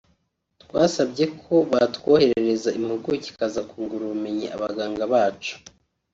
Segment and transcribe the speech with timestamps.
[0.63, 5.53] twasabye ko batwoherereza impuguke ikaza kungura ubumenyi abaganga bacu